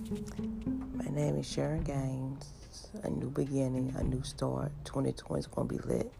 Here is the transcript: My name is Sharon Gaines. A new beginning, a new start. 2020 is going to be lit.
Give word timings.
My 0.00 1.04
name 1.10 1.36
is 1.36 1.46
Sharon 1.50 1.82
Gaines. 1.82 2.52
A 3.02 3.10
new 3.10 3.28
beginning, 3.28 3.94
a 3.98 4.02
new 4.02 4.22
start. 4.22 4.72
2020 4.84 5.40
is 5.40 5.46
going 5.46 5.68
to 5.68 5.74
be 5.74 5.80
lit. 5.86 6.10